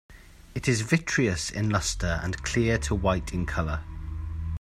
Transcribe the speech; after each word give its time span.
It 0.55 0.67
is 0.67 0.81
vitreous 0.81 1.51
in 1.51 1.69
luster 1.69 2.19
and 2.23 2.41
clear 2.41 2.79
to 2.79 2.95
white 2.95 3.35
in 3.35 3.45
color. 3.45 3.81